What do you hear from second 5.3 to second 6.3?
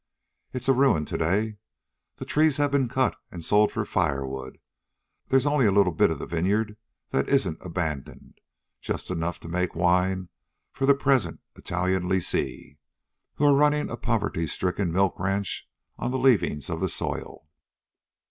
only a little bit of the